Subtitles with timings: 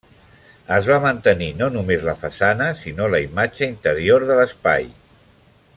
[0.77, 4.93] Es va mantenir no només la façana sinó la imatge interior de l'espai.